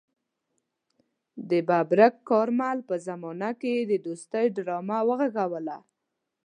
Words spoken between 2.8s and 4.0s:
په زمانه کې يې د